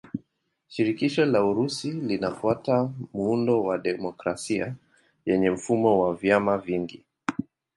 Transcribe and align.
Shirikisho 0.67 1.25
la 1.25 1.43
Urusi 1.45 1.91
linafuata 1.91 2.89
muundo 3.13 3.63
wa 3.63 3.77
demokrasia 3.77 4.75
yenye 5.25 5.49
mfumo 5.49 6.01
wa 6.01 6.15
vyama 6.15 6.57
vingi. 6.57 7.05